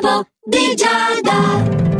l'oroscopo 0.00 0.26
di 0.44 0.74
Giada. 0.74 1.99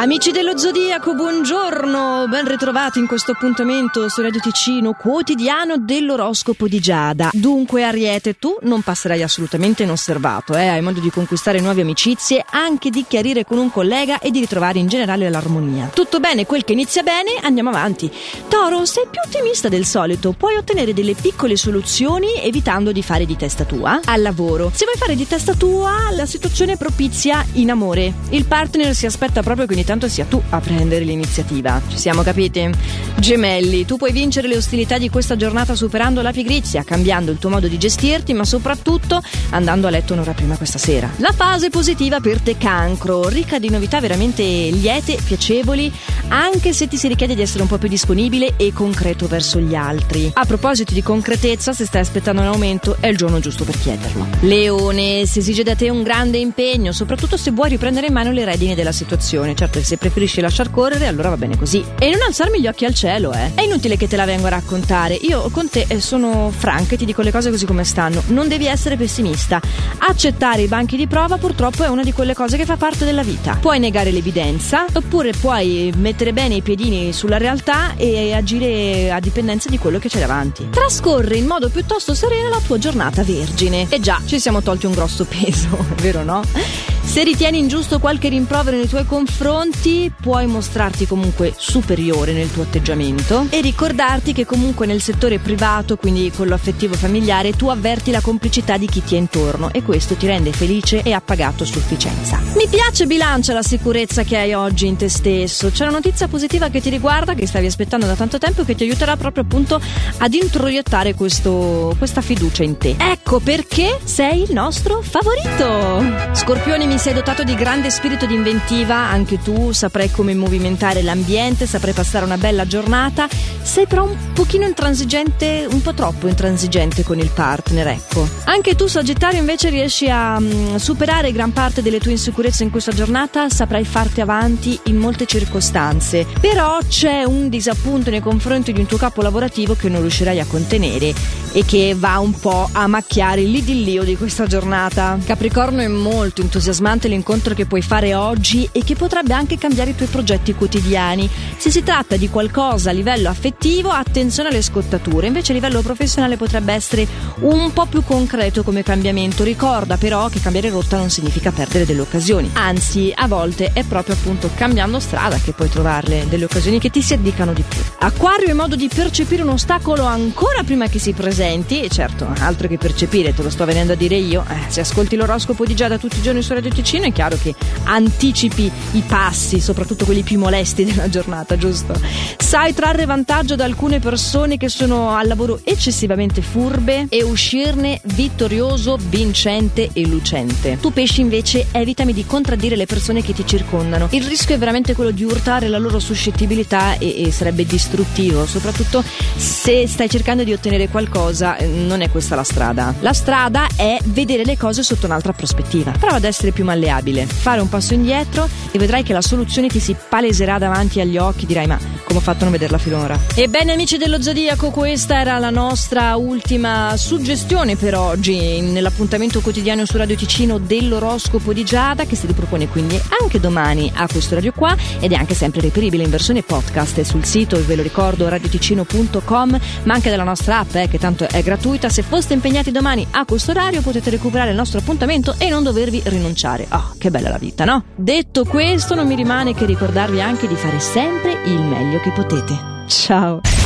Amici 0.00 0.30
dello 0.30 0.56
Zodiaco, 0.56 1.14
buongiorno, 1.14 2.24
ben 2.26 2.48
ritrovati 2.48 2.98
in 2.98 3.06
questo 3.06 3.32
appuntamento 3.32 4.08
su 4.08 4.22
Radio 4.22 4.40
Ticino 4.40 4.94
quotidiano 4.94 5.76
dell'oroscopo 5.76 6.66
di 6.66 6.80
Giada. 6.80 7.28
Dunque, 7.34 7.84
Ariete, 7.84 8.38
tu 8.38 8.56
non 8.62 8.80
passerai 8.80 9.22
assolutamente 9.22 9.82
inosservato, 9.82 10.56
eh? 10.56 10.68
hai 10.68 10.80
modo 10.80 11.00
di 11.00 11.10
conquistare 11.10 11.60
nuove 11.60 11.82
amicizie, 11.82 12.42
anche 12.48 12.88
di 12.88 13.04
chiarire 13.06 13.44
con 13.44 13.58
un 13.58 13.70
collega 13.70 14.20
e 14.20 14.30
di 14.30 14.40
ritrovare 14.40 14.78
in 14.78 14.88
generale 14.88 15.28
l'armonia. 15.28 15.90
Tutto 15.92 16.18
bene, 16.18 16.46
quel 16.46 16.64
che 16.64 16.72
inizia 16.72 17.02
bene, 17.02 17.32
andiamo 17.42 17.68
avanti. 17.68 18.10
Toro, 18.48 18.86
sei 18.86 19.04
più 19.10 19.20
ottimista 19.22 19.68
del 19.68 19.84
solito, 19.84 20.32
puoi 20.32 20.56
ottenere 20.56 20.94
delle 20.94 21.12
piccole 21.12 21.58
soluzioni 21.58 22.40
evitando 22.42 22.90
di 22.90 23.02
fare 23.02 23.26
di 23.26 23.36
testa 23.36 23.64
tua. 23.64 24.00
Al 24.06 24.22
lavoro, 24.22 24.70
se 24.72 24.86
vuoi 24.86 24.96
fare 24.96 25.14
di 25.14 25.28
testa 25.28 25.52
tua, 25.52 26.08
la 26.12 26.24
situazione 26.24 26.72
è 26.72 26.76
propizia 26.78 27.44
in 27.52 27.70
amore. 27.70 28.14
Il 28.30 28.46
partner 28.46 28.94
si 28.94 29.04
aspetta 29.04 29.42
proprio 29.42 29.66
che 29.66 29.74
ogni 29.74 29.88
tanto 29.90 30.06
sia 30.06 30.24
tu 30.24 30.40
a 30.50 30.60
prendere 30.60 31.04
l'iniziativa. 31.04 31.82
Ci 31.88 31.98
siamo 31.98 32.22
capiti? 32.22 32.70
Gemelli, 33.18 33.84
tu 33.84 33.96
puoi 33.96 34.12
vincere 34.12 34.46
le 34.46 34.56
ostilità 34.56 34.98
di 34.98 35.10
questa 35.10 35.34
giornata 35.34 35.74
superando 35.74 36.22
la 36.22 36.30
pigrizia, 36.30 36.84
cambiando 36.84 37.32
il 37.32 37.38
tuo 37.38 37.50
modo 37.50 37.66
di 37.66 37.76
gestirti, 37.76 38.32
ma 38.32 38.44
soprattutto 38.44 39.20
andando 39.50 39.88
a 39.88 39.90
letto 39.90 40.12
un'ora 40.12 40.32
prima 40.32 40.56
questa 40.56 40.78
sera. 40.78 41.10
La 41.16 41.32
fase 41.32 41.70
positiva 41.70 42.20
per 42.20 42.40
te 42.40 42.56
cancro, 42.56 43.28
ricca 43.28 43.58
di 43.58 43.68
novità 43.68 44.00
veramente 44.00 44.44
liete, 44.44 45.18
piacevoli, 45.24 45.92
anche 46.28 46.72
se 46.72 46.86
ti 46.86 46.96
si 46.96 47.08
richiede 47.08 47.34
di 47.34 47.42
essere 47.42 47.62
un 47.62 47.68
po' 47.68 47.78
più 47.78 47.88
disponibile 47.88 48.54
e 48.56 48.72
concreto 48.72 49.26
verso 49.26 49.58
gli 49.58 49.74
altri. 49.74 50.30
A 50.32 50.44
proposito 50.44 50.94
di 50.94 51.02
concretezza, 51.02 51.72
se 51.72 51.84
stai 51.84 52.02
aspettando 52.02 52.42
un 52.42 52.46
aumento, 52.46 52.96
è 53.00 53.08
il 53.08 53.16
giorno 53.16 53.40
giusto 53.40 53.64
per 53.64 53.76
chiederlo. 53.76 54.24
Leone, 54.42 55.26
si 55.26 55.40
esige 55.40 55.64
da 55.64 55.74
te 55.74 55.90
un 55.90 56.04
grande 56.04 56.38
impegno, 56.38 56.92
soprattutto 56.92 57.36
se 57.36 57.50
vuoi 57.50 57.70
riprendere 57.70 58.06
in 58.06 58.12
mano 58.12 58.30
le 58.30 58.44
redini 58.44 58.76
della 58.76 58.92
situazione. 58.92 59.54
Certo, 59.56 59.69
se 59.78 59.96
preferisci 59.96 60.40
lasciar 60.40 60.70
correre, 60.70 61.06
allora 61.06 61.30
va 61.30 61.36
bene 61.36 61.56
così. 61.56 61.84
E 61.98 62.10
non 62.10 62.20
alzarmi 62.26 62.60
gli 62.60 62.66
occhi 62.66 62.84
al 62.84 62.94
cielo, 62.94 63.32
eh. 63.32 63.52
È 63.54 63.62
inutile 63.62 63.96
che 63.96 64.08
te 64.08 64.16
la 64.16 64.24
vengo 64.24 64.46
a 64.46 64.50
raccontare. 64.50 65.14
Io 65.14 65.48
con 65.50 65.68
te 65.68 65.84
eh, 65.88 66.00
sono 66.00 66.52
franca 66.56 66.94
e 66.94 66.98
ti 66.98 67.04
dico 67.04 67.22
le 67.22 67.30
cose 67.30 67.50
così 67.50 67.66
come 67.66 67.84
stanno. 67.84 68.22
Non 68.28 68.48
devi 68.48 68.66
essere 68.66 68.96
pessimista. 68.96 69.60
Accettare 69.98 70.62
i 70.62 70.66
banchi 70.66 70.96
di 70.96 71.06
prova 71.06 71.36
purtroppo 71.38 71.84
è 71.84 71.88
una 71.88 72.02
di 72.02 72.12
quelle 72.12 72.34
cose 72.34 72.56
che 72.56 72.64
fa 72.64 72.76
parte 72.76 73.04
della 73.04 73.22
vita. 73.22 73.56
Puoi 73.60 73.78
negare 73.78 74.10
l'evidenza, 74.10 74.86
oppure 74.92 75.32
puoi 75.32 75.92
mettere 75.96 76.32
bene 76.32 76.56
i 76.56 76.62
piedini 76.62 77.12
sulla 77.12 77.36
realtà 77.36 77.94
e 77.96 78.32
agire 78.32 79.12
a 79.12 79.20
dipendenza 79.20 79.68
di 79.68 79.78
quello 79.78 79.98
che 79.98 80.08
c'è 80.08 80.18
davanti. 80.18 80.68
Trascorre 80.70 81.36
in 81.36 81.46
modo 81.46 81.68
piuttosto 81.68 82.14
sereno 82.14 82.48
la 82.48 82.60
tua 82.66 82.78
giornata 82.78 83.22
vergine. 83.22 83.86
E 83.88 84.00
già, 84.00 84.20
ci 84.24 84.40
siamo 84.40 84.62
tolti 84.62 84.86
un 84.86 84.92
grosso 84.92 85.24
peso, 85.24 85.68
vero 86.00 86.22
no? 86.24 86.89
Se 87.02 87.24
ritieni 87.24 87.58
ingiusto 87.58 87.98
qualche 87.98 88.28
rimprovero 88.28 88.76
nei 88.76 88.88
tuoi 88.88 89.04
confronti, 89.04 90.12
puoi 90.20 90.46
mostrarti 90.46 91.06
comunque 91.06 91.52
superiore 91.56 92.32
nel 92.32 92.52
tuo 92.52 92.62
atteggiamento 92.62 93.46
e 93.50 93.60
ricordarti 93.60 94.32
che 94.32 94.46
comunque 94.46 94.86
nel 94.86 95.00
settore 95.00 95.38
privato, 95.38 95.96
quindi 95.96 96.30
quello 96.30 96.54
affettivo 96.54 96.94
familiare, 96.94 97.56
tu 97.56 97.68
avverti 97.68 98.10
la 98.10 98.20
complicità 98.20 98.76
di 98.76 98.86
chi 98.86 99.02
ti 99.02 99.16
è 99.16 99.18
intorno 99.18 99.72
e 99.72 99.82
questo 99.82 100.14
ti 100.14 100.26
rende 100.26 100.52
felice 100.52 101.02
e 101.02 101.12
appagato 101.12 101.64
a 101.64 101.66
sufficienza. 101.66 102.38
Mi 102.54 102.68
piace 102.68 103.06
bilancia 103.06 103.52
la 103.52 103.62
sicurezza 103.62 104.22
che 104.22 104.36
hai 104.36 104.54
oggi 104.54 104.86
in 104.86 104.96
te 104.96 105.08
stesso. 105.08 105.70
C'è 105.70 105.82
una 105.82 105.94
notizia 105.94 106.28
positiva 106.28 106.68
che 106.68 106.80
ti 106.80 106.90
riguarda, 106.90 107.34
che 107.34 107.46
stavi 107.46 107.66
aspettando 107.66 108.06
da 108.06 108.14
tanto 108.14 108.38
tempo 108.38 108.62
e 108.62 108.64
che 108.64 108.74
ti 108.74 108.84
aiuterà 108.84 109.16
proprio 109.16 109.42
appunto 109.42 109.80
ad 110.18 110.32
introiettare 110.32 111.14
questo, 111.14 111.94
questa 111.98 112.20
fiducia 112.20 112.62
in 112.62 112.78
te. 112.78 112.94
Ecco 112.98 113.40
perché 113.40 113.98
sei 114.04 114.42
il 114.42 114.52
nostro 114.52 115.00
favorito. 115.00 116.34
Scorpione 116.34 116.86
mi 116.90 116.98
sei 116.98 117.14
dotato 117.14 117.44
di 117.44 117.54
grande 117.54 117.88
spirito 117.88 118.26
di 118.26 118.34
inventiva, 118.34 118.96
anche 118.96 119.40
tu 119.40 119.70
saprai 119.70 120.10
come 120.10 120.34
movimentare 120.34 121.02
l'ambiente, 121.02 121.64
saprai 121.64 121.92
passare 121.92 122.24
una 122.24 122.36
bella 122.36 122.66
giornata, 122.66 123.28
sei 123.62 123.86
però 123.86 124.02
un 124.06 124.16
pochino 124.32 124.66
intransigente, 124.66 125.68
un 125.70 125.82
po' 125.82 125.94
troppo 125.94 126.26
intransigente 126.26 127.04
con 127.04 127.20
il 127.20 127.30
partner, 127.32 127.86
ecco. 127.86 128.28
Anche 128.46 128.74
tu 128.74 128.88
Sagittario 128.88 129.38
invece 129.38 129.68
riesci 129.68 130.10
a 130.10 130.38
um, 130.38 130.78
superare 130.78 131.30
gran 131.30 131.52
parte 131.52 131.80
delle 131.80 132.00
tue 132.00 132.10
insicurezze 132.10 132.64
in 132.64 132.70
questa 132.70 132.90
giornata, 132.90 133.48
saprai 133.48 133.84
farti 133.84 134.20
avanti 134.20 134.76
in 134.86 134.96
molte 134.96 135.26
circostanze, 135.26 136.26
però 136.40 136.78
c'è 136.88 137.22
un 137.22 137.48
disappunto 137.48 138.10
nei 138.10 138.20
confronti 138.20 138.72
di 138.72 138.80
un 138.80 138.86
tuo 138.86 138.98
capo 138.98 139.22
lavorativo 139.22 139.76
che 139.76 139.88
non 139.88 140.00
riuscirai 140.00 140.40
a 140.40 140.44
contenere 140.44 141.14
e 141.52 141.64
che 141.64 141.94
va 141.96 142.18
un 142.18 142.32
po' 142.32 142.68
a 142.72 142.88
macchiare 142.88 143.42
l'idillio 143.42 144.02
di 144.02 144.16
questa 144.16 144.46
giornata. 144.46 145.16
Capricorno 145.24 145.82
è 145.82 145.88
molto 145.88 146.42
entusiasmato 146.42 146.78
entusiasmante 146.80 147.08
l'incontro 147.08 147.54
che 147.54 147.66
puoi 147.66 147.82
fare 147.82 148.14
oggi 148.14 148.68
e 148.72 148.82
che 148.82 148.96
potrebbe 148.96 149.34
anche 149.34 149.58
cambiare 149.58 149.90
i 149.90 149.94
tuoi 149.94 150.08
progetti 150.08 150.54
quotidiani. 150.54 151.28
Se 151.56 151.70
si 151.70 151.82
tratta 151.82 152.16
di 152.16 152.28
qualcosa 152.28 152.90
a 152.90 152.92
livello 152.92 153.28
affettivo, 153.28 153.90
attenzione 153.90 154.48
alle 154.48 154.62
scottature, 154.62 155.26
invece 155.26 155.52
a 155.52 155.54
livello 155.54 155.82
professionale 155.82 156.36
potrebbe 156.36 156.72
essere 156.72 157.06
un 157.40 157.72
po' 157.72 157.86
più 157.86 158.02
concreto 158.02 158.62
come 158.62 158.82
cambiamento. 158.82 159.44
Ricorda 159.44 159.96
però 159.96 160.28
che 160.28 160.40
cambiare 160.40 160.70
rotta 160.70 160.96
non 160.96 161.10
significa 161.10 161.52
perdere 161.52 161.84
delle 161.84 162.00
occasioni, 162.00 162.50
anzi 162.54 163.12
a 163.14 163.28
volte 163.28 163.70
è 163.72 163.84
proprio 163.84 164.14
appunto 164.14 164.50
cambiando 164.54 164.98
strada 164.98 165.36
che 165.36 165.52
puoi 165.52 165.68
trovarle 165.68 166.26
delle 166.28 166.44
occasioni 166.44 166.78
che 166.80 166.90
ti 166.90 167.02
si 167.02 167.12
addicano 167.12 167.52
di 167.52 167.62
più. 167.66 167.80
Acquario 167.98 168.48
è 168.48 168.52
modo 168.52 168.76
di 168.76 168.88
percepire 168.92 169.42
un 169.42 169.50
ostacolo 169.50 170.04
ancora 170.04 170.62
prima 170.62 170.88
che 170.88 170.98
si 170.98 171.12
presenti, 171.12 171.82
e 171.82 171.88
certo, 171.88 172.26
altro 172.38 172.68
che 172.68 172.78
percepire, 172.78 173.34
te 173.34 173.42
lo 173.42 173.50
sto 173.50 173.64
venendo 173.64 173.92
a 173.92 173.96
dire 173.96 174.16
io, 174.16 174.44
eh, 174.48 174.70
se 174.70 174.80
ascolti 174.80 175.16
l'oroscopo 175.16 175.64
di 175.64 175.74
Giada 175.74 175.98
tutti 175.98 176.18
i 176.18 176.22
giorni 176.22 176.42
su 176.42 176.54
Radio 176.54 176.69
Ticino 176.72 177.04
è 177.04 177.12
chiaro 177.12 177.36
che 177.40 177.54
anticipi 177.84 178.70
i 178.92 179.02
passi, 179.06 179.60
soprattutto 179.60 180.04
quelli 180.04 180.22
più 180.22 180.38
molesti 180.38 180.84
della 180.84 181.08
giornata, 181.08 181.56
giusto? 181.56 181.94
Sai 182.36 182.74
trarre 182.74 183.04
vantaggio 183.04 183.56
da 183.56 183.64
alcune 183.64 183.98
persone 184.00 184.56
che 184.56 184.68
sono 184.68 185.10
al 185.10 185.26
lavoro 185.26 185.60
eccessivamente 185.64 186.42
furbe 186.42 187.06
e 187.08 187.22
uscirne 187.22 188.00
vittorioso, 188.04 188.98
vincente 189.08 189.90
e 189.92 190.06
lucente. 190.06 190.78
Tu 190.80 190.92
pesci 190.92 191.20
invece 191.20 191.66
evitami 191.72 192.12
di 192.12 192.26
contraddire 192.26 192.76
le 192.76 192.86
persone 192.86 193.22
che 193.22 193.32
ti 193.32 193.46
circondano. 193.46 194.08
Il 194.10 194.24
rischio 194.24 194.54
è 194.54 194.58
veramente 194.58 194.94
quello 194.94 195.10
di 195.10 195.24
urtare 195.24 195.68
la 195.68 195.78
loro 195.78 195.98
suscettibilità 195.98 196.98
e, 196.98 197.24
e 197.24 197.30
sarebbe 197.30 197.64
distruttivo, 197.64 198.46
soprattutto 198.46 199.02
se 199.36 199.86
stai 199.86 200.08
cercando 200.08 200.44
di 200.44 200.52
ottenere 200.52 200.88
qualcosa, 200.88 201.56
eh, 201.56 201.66
non 201.66 202.00
è 202.00 202.10
questa 202.10 202.34
la 202.34 202.44
strada. 202.44 202.94
La 203.00 203.12
strada 203.12 203.66
è 203.76 203.98
vedere 204.04 204.44
le 204.44 204.56
cose 204.56 204.82
sotto 204.82 205.06
un'altra 205.06 205.32
prospettiva. 205.32 205.92
Prova 205.92 206.16
ad 206.16 206.24
essere 206.24 206.52
più 206.52 206.59
malleabile, 206.64 207.26
fare 207.26 207.60
un 207.60 207.68
passo 207.68 207.94
indietro 207.94 208.48
e 208.70 208.78
vedrai 208.78 209.02
che 209.02 209.12
la 209.12 209.20
soluzione 209.20 209.68
ti 209.68 209.80
si 209.80 209.94
paleserà 210.08 210.58
davanti 210.58 211.00
agli 211.00 211.16
occhi, 211.16 211.46
dirai 211.46 211.66
ma 211.66 211.78
come 212.10 212.18
ho 212.18 212.24
fatto 212.24 212.40
a 212.40 212.42
non 212.42 212.52
vederla 212.52 212.76
finora? 212.76 213.16
Ebbene 213.36 213.72
amici 213.72 213.96
dello 213.96 214.20
Zodiaco, 214.20 214.70
questa 214.70 215.20
era 215.20 215.38
la 215.38 215.50
nostra 215.50 216.16
ultima 216.16 216.96
suggestione 216.96 217.76
per 217.76 217.94
oggi 217.94 218.60
nell'appuntamento 218.60 219.40
quotidiano 219.40 219.84
su 219.84 219.96
Radio 219.96 220.16
Ticino 220.16 220.58
dell'oroscopo 220.58 221.52
di 221.52 221.64
Giada 221.64 222.06
che 222.06 222.16
si 222.16 222.26
ripropone 222.26 222.66
quindi 222.66 223.00
anche 223.20 223.38
domani 223.38 223.92
a 223.94 224.08
questo 224.08 224.34
radio 224.34 224.50
qua 224.50 224.76
ed 224.98 225.12
è 225.12 225.14
anche 225.14 225.34
sempre 225.34 225.60
reperibile 225.60 226.02
in 226.02 226.10
versione 226.10 226.42
podcast 226.42 227.00
sul 227.02 227.24
sito, 227.24 227.64
ve 227.64 227.76
lo 227.76 227.82
ricordo, 227.82 228.28
radioticino.com 228.28 229.60
ma 229.84 229.94
anche 229.94 230.10
della 230.10 230.24
nostra 230.24 230.58
app 230.58 230.74
eh, 230.74 230.88
che 230.88 230.98
tanto 230.98 231.28
è 231.28 231.40
gratuita. 231.44 231.88
Se 231.88 232.02
foste 232.02 232.34
impegnati 232.34 232.72
domani 232.72 233.06
a 233.12 233.24
questo 233.24 233.52
orario 233.52 233.82
potete 233.82 234.10
recuperare 234.10 234.50
il 234.50 234.56
nostro 234.56 234.80
appuntamento 234.80 235.36
e 235.38 235.48
non 235.48 235.62
dovervi 235.62 236.02
rinunciare. 236.06 236.66
Oh, 236.70 236.94
che 236.98 237.10
bella 237.12 237.28
la 237.28 237.38
vita, 237.38 237.64
no? 237.64 237.84
Detto 237.94 238.44
questo, 238.44 238.96
non 238.96 239.06
mi 239.06 239.14
rimane 239.14 239.54
che 239.54 239.64
ricordarvi 239.64 240.20
anche 240.20 240.48
di 240.48 240.56
fare 240.56 240.80
sempre 240.80 241.38
il 241.44 241.60
meglio 241.60 241.98
che 242.02 242.10
potete. 242.12 242.84
Ciao! 242.86 243.59